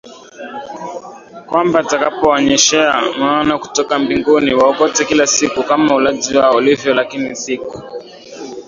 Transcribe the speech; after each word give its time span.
kwamba 1.47 1.75
atakapowanyeshea 1.79 2.85
Maana 3.19 3.57
kutoka 3.59 3.99
mbinguni 3.99 4.53
waokote 4.53 5.05
kila 5.05 5.27
siku 5.27 5.63
kama 5.63 5.95
ulaji 5.95 6.37
wao 6.37 6.55
ulivyo 6.55 6.93
lakini 6.93 7.35
siku 7.35 7.83